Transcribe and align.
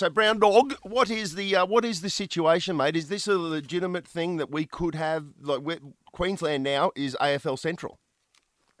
So 0.00 0.08
Brown 0.08 0.38
Dog, 0.38 0.76
what 0.80 1.10
is 1.10 1.34
the 1.34 1.56
uh, 1.56 1.66
what 1.66 1.84
is 1.84 2.00
the 2.00 2.08
situation, 2.08 2.74
mate? 2.74 2.96
Is 2.96 3.10
this 3.10 3.26
a 3.28 3.36
legitimate 3.36 4.08
thing 4.08 4.38
that 4.38 4.50
we 4.50 4.64
could 4.64 4.94
have? 4.94 5.26
Like 5.42 5.60
Queensland 6.12 6.64
now 6.64 6.90
is 6.96 7.14
AFL 7.20 7.58
Central. 7.58 7.98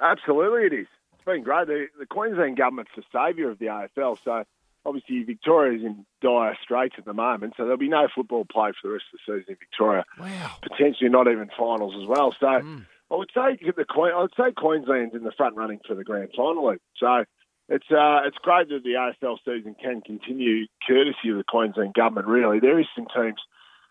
Absolutely, 0.00 0.64
it 0.64 0.80
is. 0.80 0.86
It's 1.12 1.24
been 1.26 1.42
great. 1.42 1.66
The, 1.66 1.88
the 1.98 2.06
Queensland 2.06 2.56
government's 2.56 2.92
the 2.96 3.02
saviour 3.12 3.50
of 3.50 3.58
the 3.58 3.66
AFL, 3.66 4.16
so 4.24 4.44
obviously 4.86 5.22
Victoria's 5.24 5.84
in 5.84 6.06
dire 6.22 6.56
straits 6.62 6.94
at 6.96 7.04
the 7.04 7.12
moment, 7.12 7.52
so 7.58 7.64
there'll 7.64 7.76
be 7.76 7.90
no 7.90 8.08
football 8.14 8.46
played 8.50 8.72
for 8.80 8.88
the 8.88 8.94
rest 8.94 9.04
of 9.12 9.20
the 9.26 9.40
season 9.40 9.44
in 9.52 9.56
Victoria. 9.56 10.06
Wow. 10.18 10.52
Potentially 10.62 11.10
not 11.10 11.28
even 11.28 11.50
finals 11.54 11.96
as 12.00 12.08
well. 12.08 12.34
So 12.40 12.46
Mm. 12.46 12.86
I 13.10 13.16
would 13.16 13.30
say 13.34 13.58
the 13.60 13.84
I 14.14 14.22
would 14.22 14.32
say 14.38 14.52
Queensland's 14.56 15.14
in 15.14 15.24
the 15.24 15.32
front 15.32 15.54
running 15.56 15.80
for 15.86 15.94
the 15.94 16.04
grand 16.04 16.30
final. 16.34 16.76
So 16.96 17.24
it's 17.70 17.86
uh, 17.90 18.26
it's 18.26 18.36
great 18.42 18.68
that 18.68 18.82
the 18.84 18.94
AFL 19.22 19.38
season 19.44 19.74
can 19.82 20.02
continue, 20.02 20.66
courtesy 20.86 21.30
of 21.30 21.36
the 21.38 21.44
Queensland 21.48 21.94
government. 21.94 22.26
Really, 22.26 22.60
there 22.60 22.78
is 22.78 22.86
some 22.94 23.06
teams. 23.14 23.40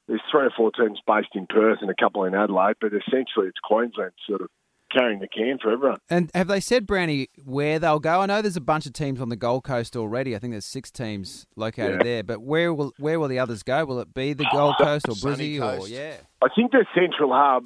There's 0.07 0.21
three 0.31 0.45
or 0.45 0.51
four 0.55 0.71
teams 0.71 0.99
based 1.07 1.29
in 1.35 1.45
Perth 1.47 1.79
and 1.81 1.89
a 1.89 1.95
couple 1.95 2.23
in 2.25 2.33
Adelaide, 2.33 2.75
but 2.81 2.91
essentially 2.93 3.47
it's 3.47 3.59
Queensland 3.63 4.11
sort 4.27 4.41
of 4.41 4.49
carrying 4.91 5.19
the 5.19 5.27
can 5.27 5.59
for 5.61 5.71
everyone. 5.71 5.99
And 6.09 6.31
have 6.33 6.47
they 6.47 6.59
said, 6.59 6.87
Brownie, 6.87 7.29
where 7.45 7.77
they'll 7.77 7.99
go? 7.99 8.21
I 8.21 8.25
know 8.25 8.41
there's 8.41 8.55
a 8.57 8.61
bunch 8.61 8.87
of 8.87 8.93
teams 8.93 9.21
on 9.21 9.29
the 9.29 9.35
Gold 9.35 9.63
Coast 9.63 9.95
already. 9.95 10.35
I 10.35 10.39
think 10.39 10.51
there's 10.53 10.65
six 10.65 10.89
teams 10.89 11.45
located 11.55 11.97
Yeah. 11.99 12.03
there. 12.03 12.23
But 12.23 12.41
where 12.41 12.73
will 12.73 12.91
where 12.97 13.19
will 13.19 13.27
the 13.27 13.37
others 13.37 13.61
go? 13.61 13.85
Will 13.85 13.99
it 13.99 14.13
be 14.15 14.33
the 14.33 14.47
Gold 14.51 14.75
Coast 14.81 15.07
or 15.07 15.13
Sunny 15.15 15.57
Brizzy 15.59 15.79
or 15.83 15.87
yeah? 15.87 16.15
I 16.43 16.47
think 16.55 16.71
the 16.71 16.87
central 16.95 17.31
hub, 17.31 17.65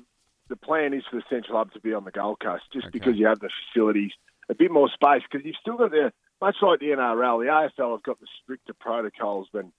the 0.50 0.58
plan 0.58 0.94
is 0.94 1.04
for 1.10 1.16
the 1.16 1.24
central 1.30 1.58
hub 1.58 1.72
to 1.72 1.80
be 1.80 1.94
on 1.94 2.04
the 2.04 2.12
Gold 2.12 2.42
Coast, 2.44 2.64
just 2.74 2.88
Okay. 2.88 3.00
because 3.00 3.16
you 3.16 3.26
have 3.28 3.40
the 3.40 3.50
facilities, 3.72 4.12
a 4.50 4.56
bit 4.56 4.72
more 4.72 4.90
space, 4.90 5.22
because 5.30 5.46
you've 5.46 5.56
still 5.62 5.78
got 5.78 5.92
the 5.92 6.12
much 6.42 6.58
like 6.62 6.80
the 6.80 6.88
NRL, 6.88 7.46
the 7.46 7.52
AFL 7.84 7.92
have 7.92 8.04
got 8.04 8.20
the 8.20 8.28
stricter 8.44 8.74
protocols 8.74 9.48
than 9.54 9.72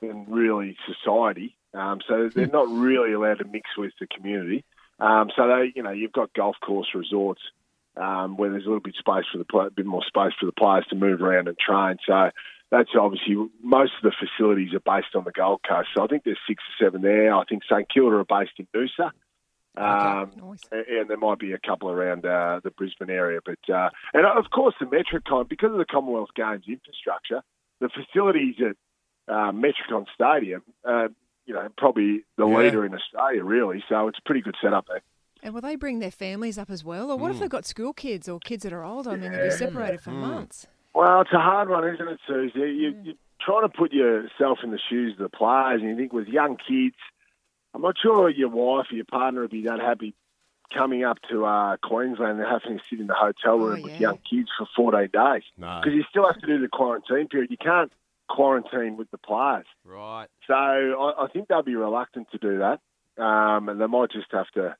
than 0.00 0.26
really 0.28 0.76
society. 0.86 1.56
Um, 1.74 2.00
so 2.08 2.28
they're 2.34 2.46
not 2.46 2.68
really 2.68 3.12
allowed 3.12 3.38
to 3.38 3.44
mix 3.44 3.70
with 3.76 3.92
the 4.00 4.06
community. 4.06 4.64
Um, 5.00 5.30
so 5.36 5.46
they, 5.46 5.72
you 5.74 5.82
know, 5.82 5.90
you've 5.90 6.12
got 6.12 6.32
golf 6.34 6.56
course 6.64 6.88
resorts 6.94 7.42
um, 7.96 8.36
where 8.36 8.50
there's 8.50 8.64
a 8.64 8.68
little 8.68 8.80
bit 8.80 8.94
space 8.94 9.24
for 9.30 9.38
the 9.38 9.44
play, 9.44 9.66
a 9.66 9.70
bit 9.70 9.86
more 9.86 10.02
space 10.02 10.32
for 10.38 10.46
the 10.46 10.52
players 10.52 10.86
to 10.90 10.96
move 10.96 11.20
around 11.20 11.48
and 11.48 11.58
train. 11.58 11.98
So 12.06 12.30
that's 12.70 12.90
obviously 12.98 13.36
most 13.62 13.92
of 14.02 14.10
the 14.10 14.12
facilities 14.18 14.74
are 14.74 14.80
based 14.80 15.14
on 15.14 15.24
the 15.24 15.32
Gold 15.32 15.60
Coast. 15.68 15.88
So 15.96 16.04
I 16.04 16.06
think 16.06 16.24
there's 16.24 16.38
six 16.46 16.62
or 16.62 16.86
seven 16.86 17.02
there. 17.02 17.34
I 17.34 17.44
think 17.44 17.62
St 17.64 17.88
Kilda 17.92 18.16
are 18.16 18.24
based 18.24 18.58
in 18.58 18.66
Noosa. 18.74 19.10
Um, 19.78 20.32
Nice. 20.36 20.64
and 20.72 20.84
and 20.86 21.10
there 21.10 21.16
might 21.16 21.38
be 21.38 21.52
a 21.52 21.58
couple 21.58 21.90
around 21.90 22.24
uh, 22.26 22.60
the 22.64 22.70
Brisbane 22.70 23.10
area, 23.10 23.40
but 23.44 23.58
uh, 23.72 23.90
and 24.14 24.26
of 24.26 24.50
course 24.50 24.74
the 24.80 24.86
Metricon 24.86 25.48
because 25.48 25.70
of 25.72 25.78
the 25.78 25.84
Commonwealth 25.84 26.30
Games 26.34 26.64
infrastructure, 26.68 27.42
the 27.80 27.88
facilities 27.88 28.56
at 28.60 28.76
uh, 29.32 29.52
Metricon 29.52 30.06
Stadium, 30.14 30.62
uh, 30.84 31.08
you 31.46 31.54
know, 31.54 31.68
probably 31.76 32.24
the 32.36 32.46
Yeah. 32.46 32.56
leader 32.58 32.84
in 32.84 32.94
Australia, 32.94 33.44
really. 33.44 33.82
So 33.88 34.08
it's 34.08 34.18
a 34.18 34.22
pretty 34.22 34.40
good 34.40 34.56
setup 34.60 34.86
there. 34.88 35.02
And 35.42 35.54
will 35.54 35.60
they 35.60 35.76
bring 35.76 36.00
their 36.00 36.10
families 36.10 36.58
up 36.58 36.68
as 36.70 36.82
well? 36.84 37.10
Or 37.12 37.16
what 37.16 37.30
Mm. 37.30 37.34
if 37.34 37.40
they've 37.40 37.48
got 37.50 37.64
school 37.64 37.92
kids 37.92 38.28
or 38.28 38.40
kids 38.40 38.64
that 38.64 38.72
are 38.72 38.82
older? 38.84 39.10
I 39.10 39.16
mean, 39.16 39.30
they'll 39.32 39.42
be 39.42 39.50
separated 39.50 40.00
for 40.00 40.10
Mm. 40.10 40.20
months. 40.20 40.66
Well, 40.94 41.20
it's 41.20 41.32
a 41.32 41.38
hard 41.38 41.68
one, 41.68 41.86
isn't 41.86 42.08
it, 42.08 42.18
Susie? 42.26 42.58
You, 42.58 42.96
You're 43.04 43.14
trying 43.40 43.62
to 43.62 43.68
put 43.68 43.92
yourself 43.92 44.58
in 44.64 44.72
the 44.72 44.78
shoes 44.90 45.12
of 45.12 45.18
the 45.18 45.28
players, 45.28 45.80
and 45.80 45.90
you 45.90 45.96
think 45.96 46.12
with 46.12 46.26
young 46.26 46.56
kids, 46.56 46.96
I'm 47.78 47.82
not 47.82 47.94
sure 48.02 48.28
your 48.28 48.48
wife 48.48 48.86
or 48.90 48.96
your 48.96 49.04
partner 49.04 49.42
would 49.42 49.50
be 49.52 49.62
that 49.62 49.78
happy 49.78 50.12
coming 50.74 51.04
up 51.04 51.18
to 51.30 51.46
uh, 51.46 51.76
Queensland 51.82 52.40
and 52.40 52.46
having 52.46 52.76
to 52.78 52.84
sit 52.90 52.98
in 52.98 53.06
the 53.06 53.14
hotel 53.14 53.56
room 53.56 53.78
Oh, 53.78 53.82
with 53.84 53.92
yeah. 53.92 54.00
young 54.00 54.18
kids 54.28 54.48
for 54.58 54.66
14 54.74 55.08
days. 55.12 55.42
No. 55.56 55.80
Because 55.80 55.94
you 55.96 56.02
still 56.10 56.26
have 56.26 56.40
to 56.40 56.46
do 56.48 56.58
the 56.60 56.66
quarantine 56.66 57.28
period. 57.28 57.52
You 57.52 57.56
can't 57.56 57.92
quarantine 58.28 58.96
with 58.96 59.08
the 59.12 59.18
players. 59.18 59.64
Right. 59.84 60.26
So 60.48 60.54
I, 60.54 61.24
I 61.24 61.28
think 61.32 61.46
they'll 61.46 61.62
be 61.62 61.76
reluctant 61.76 62.26
to 62.32 62.38
do 62.38 62.58
that, 62.58 62.80
um, 63.22 63.68
and 63.68 63.80
they 63.80 63.86
might 63.86 64.10
just 64.10 64.26
have 64.32 64.48
to 64.54 64.76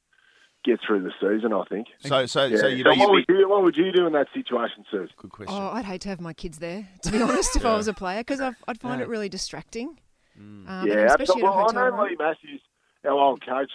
get 0.64 0.80
through 0.84 1.04
the 1.04 1.12
season. 1.20 1.52
I 1.52 1.62
think. 1.69 1.86
So 2.00 2.26
so 2.26 2.46
Yeah. 2.46 2.56
so 2.59 2.66
you 2.66 2.82
So 2.82 2.94
what, 2.97 3.10
would 3.12 3.25
you, 3.28 3.48
what 3.48 3.62
would 3.62 3.76
you 3.76 3.92
do 3.92 4.06
in 4.09 4.12
that 4.15 4.26
situation, 4.34 4.84
Suze? 4.91 5.09
good 5.16 5.30
question. 5.30 5.54
Oh, 5.56 5.69
I'd 5.72 5.84
hate 5.84 6.00
to 6.03 6.09
have 6.09 6.20
my 6.20 6.32
kids 6.32 6.59
there, 6.59 6.86
to 7.04 7.12
be 7.12 7.22
honest, 7.22 7.54
if 7.54 7.65
I 7.65 7.76
was 7.76 7.86
a 7.86 7.94
player, 7.94 8.19
because 8.20 8.41
I'd 8.41 8.80
find 8.80 8.98
Yeah. 8.98 9.04
it 9.06 9.09
really 9.09 9.28
distracting. 9.28 9.98
Um, 10.36 10.66
yeah, 10.86 11.06
especially 11.06 11.42
absolutely. 11.42 11.42
in 11.42 11.48
a 11.48 11.50
Well, 11.56 11.65
hotel 11.66 11.82
I 11.84 11.91
know. 11.97 12.03
Leigh 12.03 12.16
Matthews, 12.19 12.60
our 13.04 13.12
old 13.12 13.44
coach, 13.44 13.70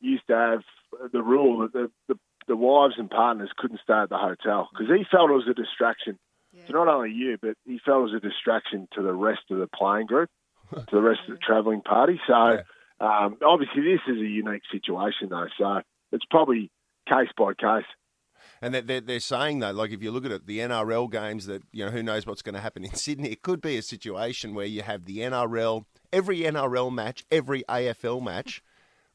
used 0.00 0.26
to 0.28 0.34
have 0.34 1.10
the 1.12 1.22
rule 1.22 1.60
that 1.60 1.72
the, 1.72 1.90
the, 2.08 2.18
the 2.48 2.56
wives 2.56 2.94
and 2.98 3.10
partners 3.10 3.50
couldn't 3.56 3.80
stay 3.82 3.94
at 3.94 4.08
the 4.08 4.18
hotel 4.18 4.68
because 4.72 4.86
he 4.94 5.04
felt 5.10 5.30
it 5.30 5.34
was 5.34 5.48
a 5.50 5.54
distraction 5.54 6.18
to 6.66 6.72
not 6.72 6.88
only 6.88 7.10
you, 7.10 7.36
but 7.40 7.56
he 7.64 7.78
felt 7.84 8.00
it 8.00 8.12
was 8.12 8.14
a 8.14 8.20
distraction 8.20 8.88
to 8.94 9.02
the 9.02 9.12
rest 9.12 9.42
of 9.50 9.58
the 9.58 9.66
playing 9.66 10.06
group, 10.06 10.30
to 10.72 10.86
the 10.90 11.02
rest 11.02 11.20
of 11.28 11.34
the 11.34 11.40
travelling 11.40 11.82
party. 11.82 12.20
So 12.26 12.34
um, 13.00 13.36
obviously 13.44 13.82
this 13.82 14.00
is 14.08 14.20
a 14.20 14.26
unique 14.26 14.62
situation 14.72 15.28
though, 15.30 15.48
so 15.58 15.80
it's 16.12 16.24
probably 16.30 16.70
case 17.08 17.28
by 17.36 17.52
case. 17.54 17.86
And 18.62 18.74
they're, 18.74 18.82
they're, 18.82 19.00
they're 19.00 19.20
saying 19.20 19.58
though, 19.58 19.72
like 19.72 19.90
if 19.90 20.02
you 20.02 20.10
look 20.10 20.24
at 20.24 20.30
it, 20.30 20.46
the 20.46 20.60
NRL 20.60 21.10
games 21.10 21.46
that 21.46 21.62
you 21.72 21.84
know 21.84 21.90
who 21.90 22.02
knows 22.02 22.26
what's 22.26 22.42
going 22.42 22.54
to 22.54 22.60
happen 22.60 22.84
in 22.84 22.94
Sydney. 22.94 23.30
It 23.30 23.42
could 23.42 23.60
be 23.60 23.76
a 23.76 23.82
situation 23.82 24.54
where 24.54 24.66
you 24.66 24.82
have 24.82 25.04
the 25.04 25.18
NRL, 25.18 25.84
every 26.16 26.38
NRL 26.40 26.92
match, 26.92 27.24
every 27.30 27.62
AFL 27.68 28.22
match, 28.22 28.62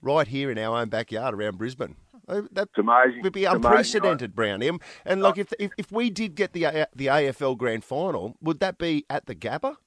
right 0.01 0.27
here 0.27 0.51
in 0.51 0.57
our 0.57 0.77
own 0.79 0.89
backyard 0.89 1.33
around 1.33 1.57
Brisbane. 1.57 1.95
Uh, 2.27 2.41
That 2.51 2.69
It's 2.69 2.77
amazing. 2.77 3.19
It 3.19 3.23
would 3.23 3.33
be 3.33 3.45
It's 3.45 3.53
unprecedented, 3.55 4.35
Brown. 4.35 4.61
Um, 4.67 4.79
And 5.05 5.21
like 5.21 5.37
if, 5.37 5.51
if 5.59 5.71
if 5.77 5.91
we 5.91 6.09
did 6.09 6.35
get 6.35 6.53
the 6.53 6.87
the 6.95 7.07
AFL 7.07 7.57
grand 7.57 7.83
final, 7.83 8.35
would 8.41 8.59
that 8.59 8.77
be 8.77 9.05
at 9.09 9.25
the 9.25 9.35
Gabba? 9.35 9.77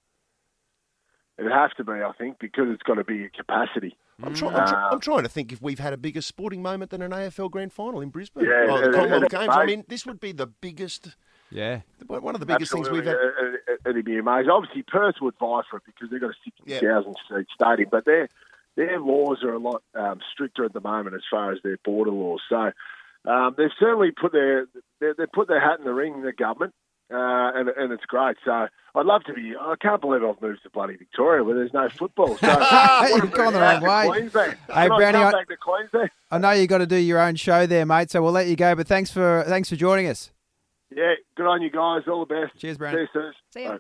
It'd 1.39 1.51
have 1.51 1.75
to 1.75 1.85
be, 1.85 1.93
I 1.93 2.13
think, 2.17 2.39
because 2.39 2.67
it's 2.69 2.83
got 2.85 2.95
to 2.95 3.05
be 3.05 3.25
a 3.25 3.29
capacity. 3.29 3.97
I'm, 4.23 4.35
try, 4.35 4.51
I'm, 4.51 4.69
try, 4.69 4.83
Uh, 4.85 4.91
I'm 4.93 5.01
trying 5.01 5.25
to 5.25 5.29
think 5.29 5.53
if 5.53 5.61
we've 5.61 5.81
had 5.81 5.93
a 5.93 5.97
bigger 5.97 6.21
sporting 6.23 6.63
moment 6.63 6.93
than 6.93 7.03
an 7.03 7.11
AFL 7.11 7.51
grand 7.51 7.73
final 7.73 8.01
in 8.01 8.11
Brisbane. 8.11 8.45
Yeah, 8.45 8.67
oh, 8.69 8.81
the 8.81 8.93
Commonwealth 8.93 9.29
Games. 9.31 9.49
I 9.51 9.67
mean, 9.67 9.85
this 9.89 10.07
would 10.07 10.21
be 10.21 10.31
the 10.31 10.47
biggest, 10.47 11.17
Yeah. 11.55 11.81
one 12.09 12.35
of 12.35 12.41
the 12.41 12.47
biggest 12.47 12.73
things 12.73 12.91
we've 12.91 13.07
Absolutely. 13.07 13.59
had. 13.67 13.75
Uh, 13.75 13.75
uh, 13.87 13.91
It'd 13.91 14.05
be 14.05 14.19
amazing. 14.19 14.51
Obviously, 14.51 14.83
Perth 14.83 15.15
would 15.23 15.35
vie 15.39 15.63
for 15.71 15.77
it 15.79 15.85
because 15.87 16.11
they've 16.11 16.21
got 16.21 16.31
a 16.31 16.35
Yeah. 16.67 16.79
60,000 16.81 17.15
seat 17.31 17.47
stadium, 17.55 17.89
but 17.91 18.05
their 18.05 18.29
their 18.77 18.99
laws 18.99 19.45
are 19.45 19.53
a 19.53 19.59
lot 19.59 19.83
um, 19.95 20.19
stricter 20.33 20.65
at 20.65 20.73
the 20.73 20.81
moment 20.81 21.15
as 21.15 21.23
far 21.31 21.53
as 21.53 21.59
their 21.63 21.77
border 21.85 22.11
laws. 22.11 22.41
So 22.49 22.73
um, 23.31 23.55
they've 23.57 23.71
certainly 23.79 24.11
put 24.11 24.33
their 24.33 24.67
they 25.01 25.13
they've 25.17 25.31
put 25.33 25.47
their 25.49 25.61
hat 25.61 25.79
in 25.79 25.85
the 25.85 25.95
ring, 25.95 26.23
the 26.23 26.33
government, 26.33 26.75
uh, 27.13 27.53
and 27.55 27.69
and 27.69 27.93
it's 27.93 28.05
great. 28.05 28.37
So 28.45 28.51
I'd 28.97 29.07
love 29.07 29.23
to 29.25 29.33
be. 29.33 29.55
I 29.59 29.75
can't 29.81 30.01
believe 30.01 30.25
I've 30.25 30.43
moved 30.43 30.65
to 30.65 30.71
bloody 30.71 30.97
Victoria 30.97 31.45
where 31.45 31.55
there's 31.55 31.73
no 31.73 31.89
football. 31.89 32.37
So 32.37 32.47
You've 33.15 33.31
gone 33.31 33.53
the 33.53 33.61
wrong 33.61 33.81
way. 33.83 34.09
Queensland. 34.09 34.57
Hey, 34.67 34.73
I 34.73 34.89
Brownie, 34.89 35.19
I- 35.19 35.31
back 35.31 35.47
to 35.49 35.57
Queensland? 35.57 36.11
I 36.33 36.39
know 36.39 36.51
you've 36.51 36.69
got 36.69 36.79
to 36.79 36.87
do 36.87 36.97
your 36.97 37.21
own 37.21 37.37
show 37.37 37.67
there, 37.67 37.87
mate. 37.87 38.11
So 38.11 38.23
we'll 38.23 38.33
let 38.33 38.49
you 38.49 38.57
go. 38.57 38.75
But 38.75 38.89
thanks 38.89 39.13
for 39.13 39.45
thanks 39.47 39.69
for 39.69 39.77
joining 39.77 40.09
us. 40.09 40.33
Yeah, 40.95 41.15
good 41.37 41.47
on 41.47 41.63
you 41.63 41.71
guys. 41.71 42.03
All 42.09 42.25
the 42.27 42.35
best. 42.35 42.59
Cheers, 42.61 42.75
See 42.75 42.79
Brownie. 42.79 43.01
you 43.03 43.09
soon. 43.13 43.33
See 43.53 43.63
ya. 43.65 43.73
Bye. 43.73 43.79